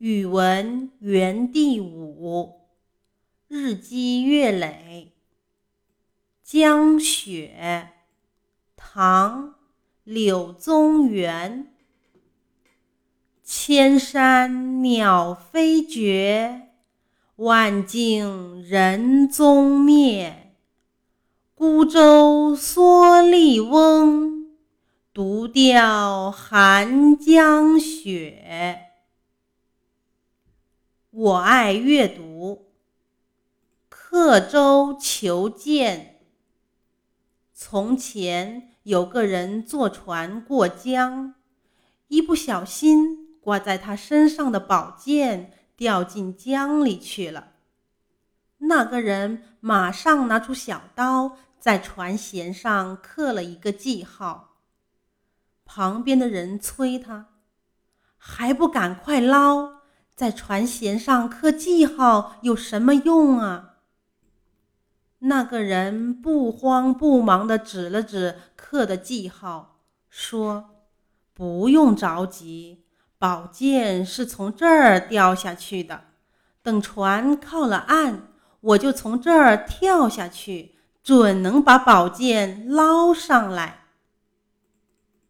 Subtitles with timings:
[0.00, 2.62] 语文园地五，
[3.48, 5.12] 日积月累。
[6.42, 7.90] 江雪，
[8.76, 9.48] 唐·
[10.02, 11.74] 柳宗元。
[13.44, 16.68] 千山鸟飞绝，
[17.36, 20.54] 万径人踪灭。
[21.54, 24.46] 孤舟蓑笠翁，
[25.12, 28.89] 独钓寒江雪。
[31.10, 32.70] 我爱阅读。
[33.88, 36.20] 刻舟求剑。
[37.52, 41.34] 从前有个人坐船过江，
[42.06, 47.54] 一不小心挂在他身上的宝剑掉进江里去了。
[48.58, 54.58] 那个人马上拿出小刀，在船舷上刻了一个记号。
[55.64, 57.30] 旁边的人催他，
[58.16, 59.79] 还不赶快捞！
[60.20, 63.76] 在船舷上刻记号有什么用啊？
[65.20, 69.78] 那个人不慌不忙地指了指刻的记号，
[70.10, 70.84] 说
[71.32, 72.84] ：“不用着急，
[73.16, 76.02] 宝剑是从这儿掉下去的。
[76.62, 78.24] 等船靠了岸，
[78.60, 83.79] 我就从这儿跳下去，准能把宝剑捞上来。”